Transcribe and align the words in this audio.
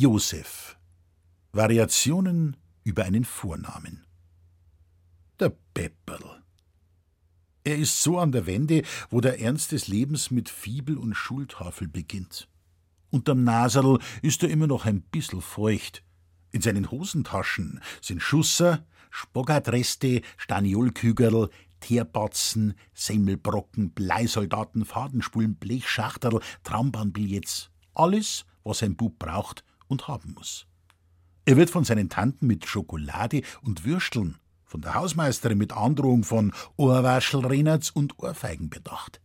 Josef. 0.00 0.78
Variationen 1.50 2.56
über 2.84 3.04
einen 3.04 3.24
Vornamen. 3.24 4.06
Der 5.40 5.52
Pepperl. 5.74 6.40
Er 7.64 7.78
ist 7.78 8.00
so 8.00 8.20
an 8.20 8.30
der 8.30 8.46
Wende, 8.46 8.84
wo 9.10 9.20
der 9.20 9.40
Ernst 9.40 9.72
des 9.72 9.88
Lebens 9.88 10.30
mit 10.30 10.50
Fibel 10.50 10.96
und 10.96 11.16
Schultafel 11.16 11.88
beginnt. 11.88 12.48
Unterm 13.10 13.42
Naserl 13.42 13.98
ist 14.22 14.44
er 14.44 14.50
immer 14.50 14.68
noch 14.68 14.86
ein 14.86 15.00
bissel 15.00 15.40
feucht. 15.40 16.04
In 16.52 16.62
seinen 16.62 16.92
Hosentaschen 16.92 17.80
sind 18.00 18.22
Schusser, 18.22 18.86
Spoggatreste, 19.10 20.22
Staniolkügerl, 20.36 21.50
Teerbatzen, 21.80 22.74
Semmelbrocken, 22.94 23.90
Bleisoldaten, 23.90 24.84
Fadenspulen, 24.84 25.56
Blechschachterl, 25.56 26.38
Traumbahnbillets. 26.62 27.72
Alles, 27.94 28.46
was 28.62 28.84
ein 28.84 28.94
Bub 28.94 29.18
braucht 29.18 29.64
und 29.88 30.08
haben 30.08 30.34
muss. 30.34 30.66
Er 31.44 31.56
wird 31.56 31.70
von 31.70 31.84
seinen 31.84 32.08
Tanten 32.08 32.46
mit 32.46 32.66
Schokolade 32.66 33.42
und 33.62 33.84
Würsteln, 33.84 34.36
von 34.64 34.82
der 34.82 34.94
Hausmeisterin 34.94 35.56
mit 35.56 35.72
Androhung 35.72 36.24
von 36.24 36.52
Ohrwaschelrennerts 36.76 37.90
und 37.90 38.18
Ohrfeigen 38.18 38.68
bedacht. 38.68 39.20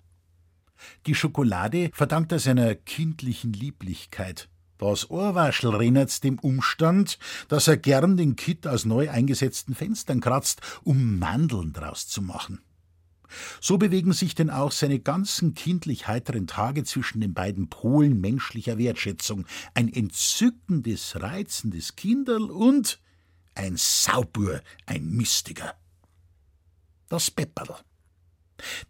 Die 1.05 1.15
Schokolade 1.15 1.89
verdankt 1.93 2.31
er 2.31 2.39
seiner 2.39 2.75
kindlichen 2.75 3.53
Lieblichkeit. 3.53 4.49
Das 4.77 5.09
Ohrwaschelrennerts 5.09 6.21
dem 6.21 6.39
Umstand, 6.39 7.19
dass 7.47 7.67
er 7.67 7.77
gern 7.77 8.17
den 8.17 8.35
Kitt 8.35 8.67
aus 8.67 8.85
neu 8.85 9.09
eingesetzten 9.09 9.75
Fenstern 9.75 10.19
kratzt, 10.19 10.61
um 10.83 11.19
Mandeln 11.19 11.73
draus 11.73 12.07
zu 12.07 12.21
machen. 12.21 12.61
So 13.61 13.77
bewegen 13.77 14.13
sich 14.13 14.35
denn 14.35 14.49
auch 14.49 14.71
seine 14.71 14.99
ganzen 14.99 15.53
kindlich 15.53 16.07
heiteren 16.07 16.47
Tage 16.47 16.83
zwischen 16.83 17.21
den 17.21 17.33
beiden 17.33 17.69
Polen 17.69 18.19
menschlicher 18.19 18.77
Wertschätzung. 18.77 19.45
Ein 19.73 19.91
entzückendes, 19.91 21.21
reizendes 21.21 21.95
Kinderl 21.95 22.49
und 22.49 22.99
ein 23.55 23.75
Saubur, 23.77 24.61
ein 24.85 25.09
Mistiger. 25.09 25.75
Das 27.09 27.29
Pepperl. 27.29 27.75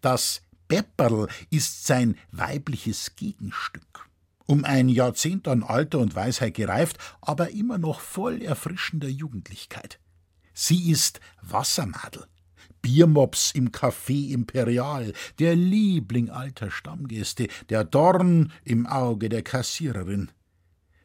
Das 0.00 0.42
Pepperl 0.68 1.28
ist 1.50 1.86
sein 1.86 2.16
weibliches 2.30 3.16
Gegenstück. 3.16 4.08
Um 4.46 4.64
ein 4.64 4.88
Jahrzehnt 4.88 5.48
an 5.48 5.62
Alter 5.62 5.98
und 5.98 6.14
Weisheit 6.14 6.54
gereift, 6.54 6.98
aber 7.20 7.50
immer 7.50 7.78
noch 7.78 8.00
voll 8.00 8.42
erfrischender 8.42 9.08
Jugendlichkeit. 9.08 9.98
Sie 10.52 10.90
ist 10.90 11.20
Wassermadel, 11.40 12.26
Biermops 12.84 13.52
im 13.52 13.70
Café 13.70 14.30
Imperial, 14.30 15.14
der 15.38 15.56
Liebling 15.56 16.28
alter 16.28 16.70
Stammgäste, 16.70 17.48
der 17.70 17.82
Dorn 17.82 18.52
im 18.62 18.86
Auge 18.86 19.30
der 19.30 19.40
Kassiererin. 19.40 20.30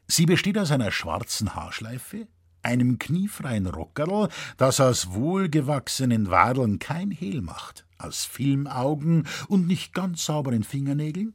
Sie 0.06 0.26
besteht 0.26 0.58
aus 0.58 0.72
einer 0.72 0.90
schwarzen 0.90 1.54
Haarschleife, 1.54 2.28
einem 2.60 2.98
kniefreien 2.98 3.66
Rockerl, 3.66 4.28
das 4.58 4.78
aus 4.78 5.14
wohlgewachsenen 5.14 6.30
Wadeln 6.30 6.80
kein 6.80 7.10
Hehl 7.10 7.40
macht, 7.40 7.86
aus 7.96 8.26
Filmaugen 8.26 9.26
und 9.48 9.66
nicht 9.66 9.94
ganz 9.94 10.26
sauberen 10.26 10.64
Fingernägeln, 10.64 11.32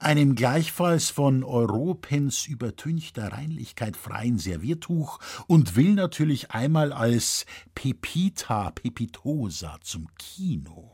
einem 0.00 0.34
gleichfalls 0.34 1.10
von 1.10 1.44
Europens 1.44 2.46
übertünchter 2.46 3.32
Reinlichkeit 3.32 3.96
freien 3.96 4.38
Serviertuch 4.38 5.18
und 5.46 5.76
will 5.76 5.94
natürlich 5.94 6.50
einmal 6.50 6.92
als 6.92 7.46
Pepita 7.74 8.70
Pepitosa 8.70 9.78
zum 9.82 10.08
Kino. 10.18 10.90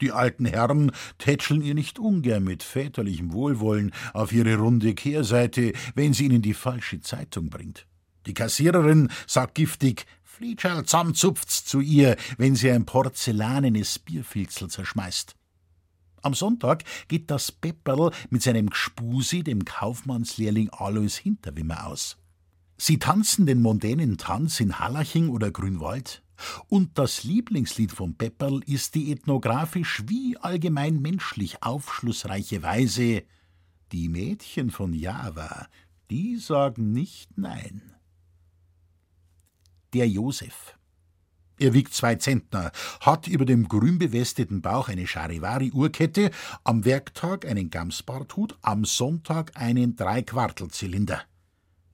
Die 0.00 0.10
alten 0.10 0.46
Herren 0.46 0.90
tätscheln 1.18 1.62
ihr 1.62 1.74
nicht 1.74 2.00
ungern 2.00 2.42
mit 2.42 2.64
väterlichem 2.64 3.32
Wohlwollen 3.32 3.92
auf 4.12 4.32
ihre 4.32 4.56
runde 4.56 4.94
Kehrseite, 4.94 5.72
wenn 5.94 6.12
sie 6.12 6.24
ihnen 6.24 6.42
die 6.42 6.54
falsche 6.54 7.00
Zeitung 7.00 7.50
bringt. 7.50 7.86
Die 8.26 8.34
Kassiererin 8.34 9.10
sagt 9.28 9.54
giftig, 9.54 10.06
Flietscherl 10.24 10.84
zusammenzupft's 10.84 11.64
zu 11.64 11.80
ihr, 11.80 12.16
wenn 12.36 12.56
sie 12.56 12.70
ein 12.72 12.84
porzellanenes 12.84 14.00
Bierfilzel 14.00 14.68
zerschmeißt. 14.68 15.36
Am 16.22 16.34
Sonntag 16.34 16.84
geht 17.08 17.30
das 17.30 17.50
Pepperl 17.50 18.12
mit 18.30 18.42
seinem 18.42 18.70
Gspusi, 18.70 19.42
dem 19.42 19.64
Kaufmannslehrling 19.64 20.70
Alois 20.70 21.16
Hinterwimmer, 21.16 21.86
aus. 21.86 22.16
Sie 22.78 22.98
tanzen 22.98 23.46
den 23.46 23.60
mondänen 23.60 24.18
Tanz 24.18 24.60
in 24.60 24.78
Hallaching 24.78 25.28
oder 25.28 25.50
Grünwald. 25.50 26.22
Und 26.68 26.98
das 26.98 27.22
Lieblingslied 27.22 27.92
vom 27.92 28.14
Pepperl 28.14 28.60
ist 28.66 28.94
die 28.94 29.12
ethnografisch 29.12 30.04
wie 30.06 30.36
allgemein 30.38 31.00
menschlich 31.00 31.62
aufschlussreiche 31.62 32.62
Weise 32.62 33.22
Die 33.92 34.08
Mädchen 34.08 34.70
von 34.70 34.92
Java, 34.94 35.68
die 36.10 36.36
sagen 36.36 36.92
nicht 36.92 37.36
Nein. 37.38 37.94
Der 39.92 40.08
Josef. 40.08 40.76
Er 41.62 41.74
wiegt 41.74 41.94
zwei 41.94 42.16
Zentner, 42.16 42.72
hat 42.98 43.28
über 43.28 43.44
dem 43.44 43.68
grün 43.68 43.96
bewesteten 43.96 44.62
Bauch 44.62 44.88
eine 44.88 45.06
Charivari-Uhrkette, 45.06 46.32
am 46.64 46.84
Werktag 46.84 47.46
einen 47.46 47.70
Gamsbarthut, 47.70 48.58
am 48.62 48.84
Sonntag 48.84 49.52
einen 49.54 49.94
Dreiquartelzylinder. 49.94 51.22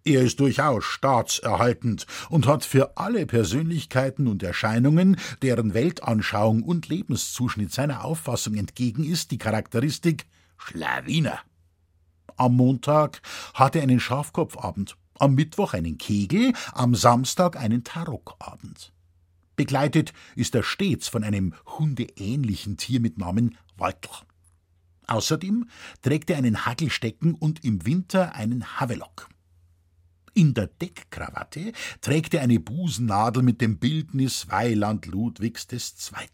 Er 0.05 0.23
ist 0.23 0.41
durchaus 0.41 0.87
staatserhaltend 0.87 2.07
und 2.31 2.47
hat 2.47 2.65
für 2.65 2.97
alle 2.97 3.27
Persönlichkeiten 3.27 4.27
und 4.27 4.43
Erscheinungen, 4.43 5.19
deren 5.43 5.75
Weltanschauung 5.75 6.63
und 6.63 6.89
Lebenszuschnitt 6.89 7.71
seiner 7.71 8.07
Auffassung 8.07 8.55
entgegen 8.55 9.05
ist, 9.05 9.33
die 9.33 9.39
Charakteristik 9.39 10.25
Schlawiner. 10.57 11.41
Am 12.39 12.57
Montag 12.57 13.21
hat 13.53 13.77
er 13.77 13.83
einen 13.83 14.01
Schafkopfabend, 14.01 14.97
am 15.19 15.35
Mittwoch 15.35 15.75
einen 15.75 15.99
Kegel, 15.99 16.55
am 16.73 16.95
Samstag 16.95 17.59
einen 17.59 17.85
Tarockabend. 17.85 18.95
Begleitet 19.59 20.13
ist 20.37 20.55
er 20.55 20.63
stets 20.63 21.09
von 21.09 21.25
einem 21.25 21.53
hundeähnlichen 21.67 22.77
Tier 22.77 23.01
mit 23.01 23.19
Namen 23.19 23.59
Waltl. 23.77 24.09
Außerdem 25.09 25.69
trägt 26.01 26.31
er 26.31 26.37
einen 26.37 26.65
Hagelstecken 26.65 27.35
und 27.35 27.65
im 27.65 27.85
Winter 27.85 28.37
einen 28.37 28.79
Havelock. 28.79 29.29
In 30.33 30.55
der 30.55 30.69
Deckkrawatte 30.69 31.73
trägt 32.01 32.35
er 32.35 32.43
eine 32.43 32.61
Busennadel 32.61 33.43
mit 33.43 33.61
dem 33.61 33.79
Bildnis 33.79 34.49
Weiland 34.49 35.07
Ludwigs 35.07 35.67
II. 35.73 36.29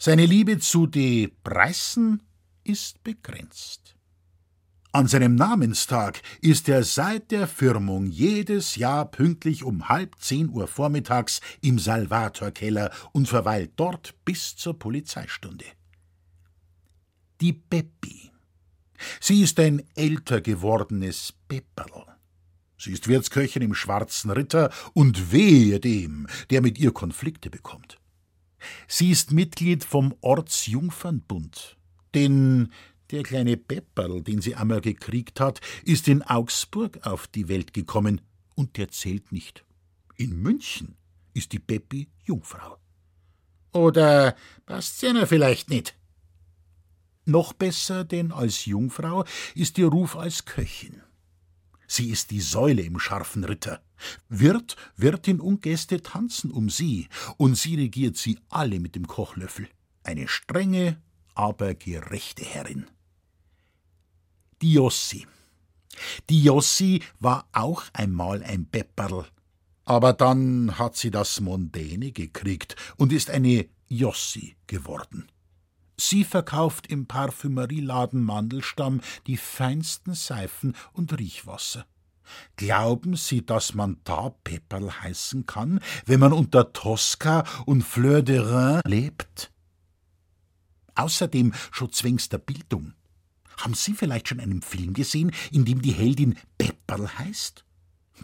Seine 0.00 0.26
Liebe 0.26 0.58
zu 0.58 0.88
de 0.88 1.28
Preißen 1.44 2.20
ist 2.64 3.04
begrenzt. 3.04 3.94
An 4.98 5.06
seinem 5.06 5.36
Namenstag 5.36 6.20
ist 6.40 6.68
er 6.68 6.82
seit 6.82 7.30
der 7.30 7.46
Firmung 7.46 8.08
jedes 8.08 8.74
Jahr 8.74 9.04
pünktlich 9.04 9.62
um 9.62 9.88
halb 9.88 10.16
zehn 10.18 10.48
Uhr 10.48 10.66
vormittags 10.66 11.40
im 11.60 11.78
Salvatorkeller 11.78 12.90
und 13.12 13.28
verweilt 13.28 13.74
dort 13.76 14.16
bis 14.24 14.56
zur 14.56 14.76
Polizeistunde. 14.76 15.66
Die 17.40 17.52
Peppi. 17.52 18.32
Sie 19.20 19.42
ist 19.42 19.60
ein 19.60 19.84
älter 19.94 20.40
gewordenes 20.40 21.32
Pepperl. 21.46 22.16
Sie 22.76 22.90
ist 22.90 23.06
Wirtsköchin 23.06 23.62
im 23.62 23.74
Schwarzen 23.74 24.32
Ritter 24.32 24.72
und 24.94 25.30
wehe 25.30 25.78
dem, 25.78 26.26
der 26.50 26.60
mit 26.60 26.76
ihr 26.76 26.90
Konflikte 26.90 27.50
bekommt. 27.50 28.00
Sie 28.88 29.12
ist 29.12 29.30
Mitglied 29.30 29.84
vom 29.84 30.16
Ortsjungfernbund, 30.22 31.76
den 32.16 32.72
der 33.10 33.22
kleine 33.22 33.56
Pepperl, 33.56 34.22
den 34.22 34.40
sie 34.40 34.54
einmal 34.54 34.80
gekriegt 34.80 35.40
hat, 35.40 35.60
ist 35.84 36.08
in 36.08 36.22
Augsburg 36.22 37.06
auf 37.06 37.26
die 37.26 37.48
Welt 37.48 37.72
gekommen 37.72 38.20
und 38.54 38.76
der 38.76 38.88
zählt 38.90 39.32
nicht. 39.32 39.64
In 40.16 40.40
München 40.40 40.96
ist 41.32 41.52
die 41.52 41.58
Peppi 41.58 42.08
Jungfrau. 42.24 42.78
Oder 43.72 44.34
passt 44.66 44.98
sie 44.98 45.26
vielleicht 45.26 45.70
nicht? 45.70 45.94
Noch 47.24 47.52
besser 47.52 48.04
denn 48.04 48.32
als 48.32 48.64
Jungfrau 48.64 49.24
ist 49.54 49.78
ihr 49.78 49.88
Ruf 49.88 50.16
als 50.16 50.44
Köchin. 50.44 51.02
Sie 51.86 52.10
ist 52.10 52.30
die 52.30 52.40
Säule 52.40 52.82
im 52.82 52.98
scharfen 52.98 53.44
Ritter. 53.44 53.82
Wirt, 54.28 54.76
Wirtin 54.96 55.40
und 55.40 55.62
Gäste 55.62 56.02
tanzen 56.02 56.50
um 56.50 56.68
sie, 56.68 57.08
und 57.36 57.56
sie 57.56 57.76
regiert 57.76 58.16
sie 58.16 58.38
alle 58.48 58.80
mit 58.80 58.94
dem 58.94 59.06
Kochlöffel. 59.06 59.68
Eine 60.02 60.28
strenge, 60.28 61.00
aber 61.34 61.74
gerechte 61.74 62.44
Herrin 62.44 62.86
die 64.62 64.74
Jossi. 64.74 65.26
Die 66.30 66.42
Jossi 66.42 67.02
war 67.18 67.48
auch 67.52 67.84
einmal 67.92 68.42
ein 68.42 68.66
Pepperl, 68.66 69.26
aber 69.84 70.12
dann 70.12 70.78
hat 70.78 70.96
sie 70.96 71.10
das 71.10 71.40
Mondäne 71.40 72.12
gekriegt 72.12 72.76
und 72.96 73.12
ist 73.12 73.30
eine 73.30 73.66
Jossi 73.88 74.56
geworden. 74.66 75.28
Sie 76.00 76.22
verkauft 76.22 76.86
im 76.86 77.06
Parfümerieladen 77.06 78.22
Mandelstamm 78.22 79.00
die 79.26 79.36
feinsten 79.36 80.14
Seifen 80.14 80.76
und 80.92 81.18
Riechwasser. 81.18 81.86
Glauben 82.56 83.16
Sie, 83.16 83.44
dass 83.44 83.74
man 83.74 83.98
da 84.04 84.30
Pepperl 84.44 84.92
heißen 85.00 85.46
kann, 85.46 85.80
wenn 86.06 86.20
man 86.20 86.32
unter 86.32 86.72
Tosca 86.72 87.44
und 87.66 87.82
Fleur 87.82 88.22
de 88.22 88.38
Rhin 88.38 88.80
lebt? 88.84 89.50
Außerdem 90.94 91.54
schon 91.70 91.92
zwingster 91.92 92.38
Bildung. 92.38 92.92
Haben 93.58 93.74
Sie 93.74 93.94
vielleicht 93.94 94.28
schon 94.28 94.40
einen 94.40 94.62
Film 94.62 94.94
gesehen, 94.94 95.32
in 95.50 95.64
dem 95.64 95.82
die 95.82 95.92
Heldin 95.92 96.36
Pepperl 96.56 97.08
heißt? 97.18 97.64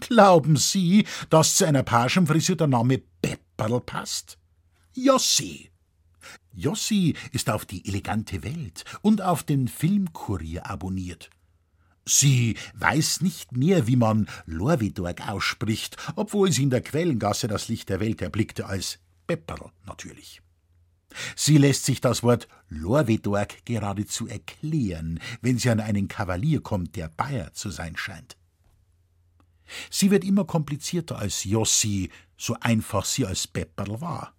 Glauben 0.01 0.57
Sie, 0.57 1.07
dass 1.29 1.57
zu 1.57 1.67
einer 1.67 1.83
Pagenfrisur 1.83 2.57
der 2.57 2.69
Name 2.69 3.03
Pepperl 3.21 3.81
passt? 3.81 4.39
Jossi. 4.95 5.71
Jossi 6.53 7.15
ist 7.33 7.51
auf 7.51 7.67
die 7.67 7.87
elegante 7.87 8.43
Welt 8.45 8.85
und 9.03 9.23
auf 9.23 9.43
den 9.43 9.69
Filmkurier 9.69 10.71
abonniert. 10.71 11.31
Sie 12.07 12.57
weiß 12.75 13.23
nicht 13.23 13.53
mehr, 13.53 13.87
wie 13.87 13.97
man 13.97 14.29
Lorvidorg 14.47 15.27
ausspricht, 15.29 15.97
obwohl 16.17 16.53
sie 16.53 16.65
in 16.65 16.71
der 16.71 16.83
Quellengasse 16.83 17.49
das 17.49 17.69
Licht 17.69 17.89
der 17.89 17.99
Welt 18.01 18.23
erblickte 18.23 18.67
als 18.67 18.99
Pepperl 19.27 19.71
natürlich. 19.85 20.44
Sie 21.37 21.59
lässt 21.59 21.85
sich 21.85 22.01
das 22.01 22.23
Wort 22.23 22.49
Lorvedorg 22.69 23.65
geradezu 23.65 24.27
erklären, 24.27 25.21
wenn 25.41 25.59
sie 25.59 25.71
an 25.71 25.81
einen 25.81 26.09
Kavalier 26.09 26.61
kommt, 26.61 26.97
der 26.97 27.09
Bayer 27.09 27.53
zu 27.53 27.71
sein 27.71 27.97
scheint. 27.97 28.37
Sie 29.91 30.11
wird 30.11 30.25
immer 30.25 30.45
komplizierter 30.45 31.19
als 31.19 31.45
Jossi, 31.45 32.11
so 32.37 32.57
einfach 32.61 33.05
sie 33.05 33.27
als 33.27 33.47
Pepperl 33.47 34.01
war. 34.01 34.35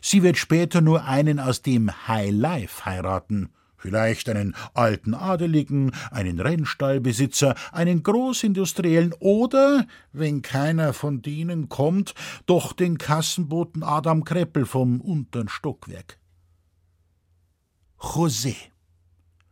Sie 0.00 0.22
wird 0.22 0.36
später 0.36 0.80
nur 0.80 1.04
einen 1.04 1.40
aus 1.40 1.62
dem 1.62 2.06
High 2.06 2.30
Life 2.32 2.84
heiraten, 2.84 3.50
vielleicht 3.82 4.28
einen 4.28 4.54
alten 4.74 5.12
Adeligen, 5.12 5.92
einen 6.10 6.40
Rennstallbesitzer, 6.40 7.54
einen 7.72 8.02
Großindustriellen 8.02 9.12
oder, 9.18 9.86
wenn 10.12 10.40
keiner 10.40 10.92
von 10.92 11.20
denen 11.20 11.68
kommt, 11.68 12.14
doch 12.46 12.72
den 12.72 12.96
Kassenboten 12.96 13.82
Adam 13.82 14.24
Kreppel 14.24 14.64
vom 14.64 15.00
unteren 15.00 15.48
Stockwerk. 15.48 16.18
José. 17.98 18.54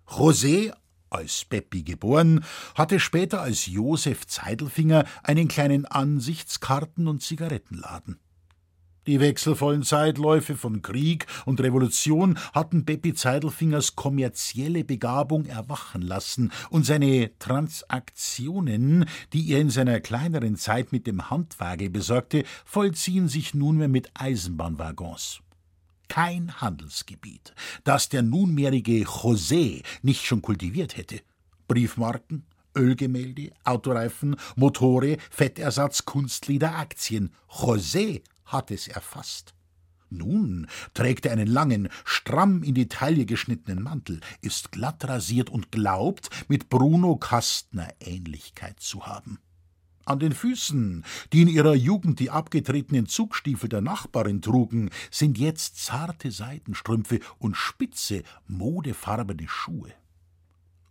José, 0.07 0.73
als 1.09 1.45
Peppi 1.45 1.83
geboren, 1.83 2.45
hatte 2.75 3.01
später 3.01 3.41
als 3.41 3.67
Josef 3.67 4.27
Zeidelfinger 4.27 5.05
einen 5.23 5.49
kleinen 5.49 5.87
Ansichtskarten- 5.87 7.09
und 7.09 7.23
Zigarettenladen. 7.23 8.21
Die 9.07 9.19
wechselvollen 9.19 9.83
Zeitläufe 9.83 10.57
von 10.57 10.83
Krieg 10.83 11.27
und 11.47 11.61
Revolution 11.61 12.39
hatten 12.53 12.85
Beppi 12.85 13.15
Zeidelfingers 13.15 13.97
kommerzielle 13.97 14.85
Begabung 14.85 15.47
erwachen 15.47 16.03
lassen, 16.03 16.53
und 16.69 16.85
seine 16.85 17.31
Transaktionen, 17.39 19.07
die 19.33 19.53
er 19.53 19.61
in 19.61 19.71
seiner 19.71 20.01
kleineren 20.01 20.57
Zeit 20.57 20.93
mit 20.93 21.07
dem 21.07 21.31
Handwagel 21.31 21.89
besorgte, 21.89 22.45
vollziehen 22.67 23.29
sich 23.29 23.55
nunmehr 23.55 23.89
mit 23.89 24.11
Eisenbahnwaggons. 24.15 25.41
Kein 26.09 26.61
Handelsgebiet, 26.61 27.55
das 27.85 28.09
der 28.09 28.23
nunmehrige 28.23 29.05
José 29.05 29.83
nicht 30.03 30.27
schon 30.27 30.43
kultiviert 30.43 30.97
hätte. 30.97 31.21
Briefmarken, 31.69 32.45
Ölgemälde, 32.77 33.53
Autoreifen, 33.65 34.37
Motore, 34.57 35.17
Fettersatz, 35.31 36.05
Kunstlieder, 36.05 36.77
Aktien. 36.77 37.33
José 37.49 38.23
hat 38.53 38.71
es 38.71 38.89
erfasst. 38.89 39.55
Nun 40.11 40.67
trägt 40.93 41.27
er 41.27 41.33
einen 41.33 41.47
langen, 41.47 41.89
stramm 42.05 42.63
in 42.63 42.75
die 42.75 42.89
Taille 42.89 43.27
geschnittenen 43.27 43.83
Mantel, 43.83 44.21
ist 44.41 44.73
glatt 44.73 45.05
rasiert 45.09 45.51
und 45.51 45.71
glaubt, 45.71 46.31
mit 46.49 46.69
Bruno 46.69 47.17
Kastner 47.17 47.89
Ähnlichkeit 48.01 48.81
zu 48.81 49.07
haben. 49.07 49.39
An 50.05 50.19
den 50.19 50.33
Füßen, 50.33 51.05
die 51.33 51.43
in 51.43 51.49
ihrer 51.49 51.75
Jugend 51.75 52.19
die 52.19 52.31
abgetretenen 52.31 53.07
Zugstiefel 53.07 53.69
der 53.69 53.81
Nachbarin 53.81 54.43
trugen, 54.43 54.91
sind 55.13 55.39
jetzt 55.39 55.77
zarte 55.85 56.33
Seidenstrümpfe 56.33 57.21
und 57.39 57.57
spitze, 57.57 58.25
modefarbene 58.49 59.47
Schuhe. 59.47 59.93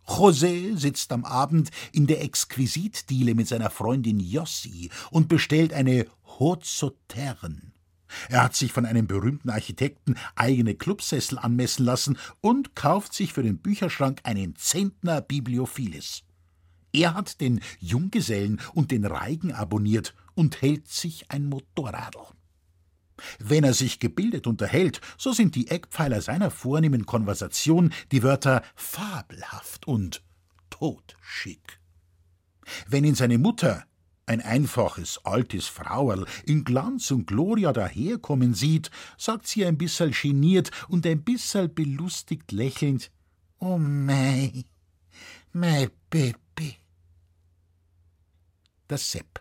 José 0.06 0.76
sitzt 0.76 1.12
am 1.12 1.24
Abend 1.24 1.70
in 1.92 2.06
der 2.06 2.22
Exquisitdiele 2.22 3.34
mit 3.34 3.46
seiner 3.46 3.70
Freundin 3.70 4.18
Jossi 4.18 4.90
und 5.10 5.28
bestellt 5.28 5.72
eine 5.72 6.06
Haute. 6.40 6.94
Er 8.28 8.42
hat 8.42 8.56
sich 8.56 8.72
von 8.72 8.86
einem 8.86 9.06
berühmten 9.06 9.50
Architekten 9.50 10.16
eigene 10.34 10.74
Clubsessel 10.74 11.38
anmessen 11.38 11.84
lassen 11.84 12.18
und 12.40 12.74
kauft 12.74 13.12
sich 13.12 13.32
für 13.32 13.42
den 13.42 13.58
Bücherschrank 13.58 14.20
einen 14.24 14.56
Zentner 14.56 15.20
Bibliophilis. 15.20 16.22
Er 16.92 17.14
hat 17.14 17.40
den 17.40 17.60
Junggesellen 17.78 18.60
und 18.74 18.90
den 18.90 19.04
Reigen 19.04 19.52
abonniert 19.52 20.14
und 20.34 20.60
hält 20.60 20.88
sich 20.88 21.30
ein 21.30 21.46
Motorradl. 21.46 22.26
Wenn 23.38 23.64
er 23.64 23.74
sich 23.74 24.00
gebildet 24.00 24.46
unterhält, 24.46 25.00
so 25.18 25.32
sind 25.32 25.54
die 25.54 25.68
Eckpfeiler 25.68 26.22
seiner 26.22 26.50
vornehmen 26.50 27.04
Konversation 27.06 27.92
die 28.12 28.22
Wörter 28.22 28.62
fabelhaft 28.74 29.86
und 29.86 30.22
totschick. 30.70 31.80
Wenn 32.88 33.04
ihn 33.04 33.14
seine 33.14 33.38
Mutter, 33.38 33.84
ein 34.30 34.40
einfaches, 34.40 35.18
altes 35.24 35.66
Frauerl, 35.66 36.24
in 36.44 36.62
Glanz 36.62 37.10
und 37.10 37.26
Gloria 37.26 37.72
daherkommen 37.72 38.54
sieht, 38.54 38.92
sagt 39.18 39.48
sie 39.48 39.66
ein 39.66 39.76
bisserl 39.76 40.12
geniert 40.12 40.70
und 40.88 41.04
ein 41.04 41.24
bisserl 41.24 41.68
belustigt 41.68 42.52
lächelnd: 42.52 43.10
Oh 43.58 43.76
mei, 43.76 44.64
mei 45.52 45.90
Baby. 46.10 46.76
Der 48.88 48.98
Sepp. 48.98 49.40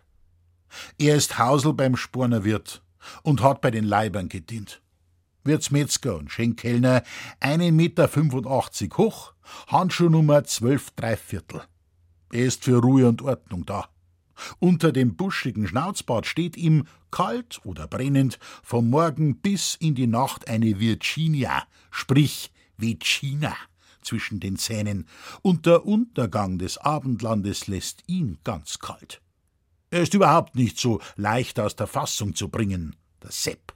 Er 0.97 1.15
ist 1.15 1.38
Hausel 1.38 1.74
beim 1.74 1.95
Spornerwirt 1.95 2.81
und 3.21 3.44
hat 3.44 3.62
bei 3.62 3.69
den 3.69 3.83
Leibern 3.83 4.27
gedient. 4.27 4.81
Wirtsmetzger 5.44 6.15
und 6.18 6.31
Schenkkellner, 6.31 7.03
einen 7.39 7.75
Meter 7.75 8.07
fünfundachtzig 8.07 8.97
hoch, 8.97 9.33
Handschuhnummer 9.68 10.45
zwölf 10.45 10.89
Dreiviertel. 10.91 11.62
Er 12.31 12.45
ist 12.45 12.63
für 12.63 12.81
Ruhe 12.81 13.07
und 13.07 13.21
Ordnung 13.21 13.68
da. 13.68 13.88
Unter 14.59 14.91
dem 14.91 15.15
buschigen 15.15 15.68
Schnauzbart 15.68 16.25
steht 16.25 16.57
ihm, 16.57 16.86
kalt 17.12 17.59
oder 17.63 17.88
brennend, 17.88 18.39
vom 18.63 18.89
Morgen 18.89 19.38
bis 19.38 19.75
in 19.75 19.95
die 19.95 20.07
Nacht 20.07 20.47
eine 20.47 20.80
Virginia, 20.80 21.63
sprich 21.91 22.51
Vecina, 22.77 23.56
zwischen 24.01 24.39
den 24.39 24.57
Zähnen, 24.57 25.07
und 25.41 25.65
der 25.65 25.86
Untergang 25.86 26.57
des 26.57 26.77
Abendlandes 26.77 27.68
lässt 27.68 28.03
ihn 28.07 28.38
ganz 28.44 28.80
kalt. 28.80 29.21
Er 29.91 30.01
ist 30.01 30.13
überhaupt 30.13 30.56
nicht 30.56 30.80
so 30.80 31.01
leicht 31.15 31.59
aus 31.59 31.75
der 31.75 31.88
Fassung 31.88 32.36
zu 32.36 32.50
bringen, 32.50 32.95
der 33.24 33.31
Sepp. 33.31 33.74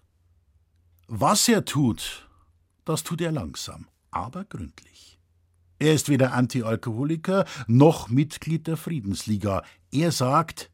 Was 1.07 1.47
er 1.47 1.65
tut, 1.65 2.29
das 2.85 3.03
tut 3.03 3.21
er 3.21 3.31
langsam, 3.31 3.87
aber 4.11 4.45
gründlich. 4.45 5.19
Er 5.83 5.95
ist 5.95 6.07
weder 6.07 6.31
Antialkoholiker 6.31 7.43
noch 7.67 8.07
Mitglied 8.07 8.67
der 8.67 8.77
Friedensliga. 8.77 9.63
Er 9.91 10.13
sagt, 10.13 10.71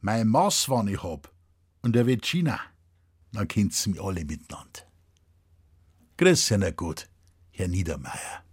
mein 0.00 0.28
Maß, 0.28 0.68
wann 0.68 0.86
ich 0.86 1.02
hab, 1.02 1.34
und 1.82 1.96
er 1.96 2.06
wird 2.06 2.24
China, 2.24 2.60
dann 3.32 3.48
kennt's 3.48 3.88
mich 3.88 4.00
alle 4.00 4.24
miteinander. 4.24 4.86
Grüß 6.16 6.46
Sie, 6.46 6.72
gut, 6.74 7.08
Herr 7.50 7.66
Niedermeyer. 7.66 8.44